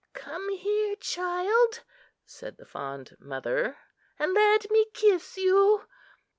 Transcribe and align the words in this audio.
Come 0.13 0.49
here, 0.49 0.95
child," 0.95 1.81
said 2.25 2.57
the 2.57 2.65
fond 2.65 3.15
mother, 3.19 3.77
"and 4.17 4.33
let 4.33 4.71
me 4.71 4.85
kiss 4.95 5.37
you." 5.37 5.85